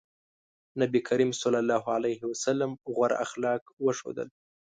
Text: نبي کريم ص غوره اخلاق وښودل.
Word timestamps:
نبي 0.81 0.99
کريم 1.07 1.31
ص 1.39 1.41
غوره 2.95 3.15
اخلاق 3.25 3.61
وښودل. 3.85 4.27